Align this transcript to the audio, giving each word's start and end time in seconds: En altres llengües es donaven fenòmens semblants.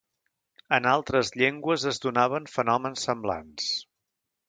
En 0.77 0.87
altres 0.91 1.29
llengües 1.43 1.87
es 1.93 2.01
donaven 2.07 2.51
fenòmens 2.57 3.09
semblants. 3.11 3.73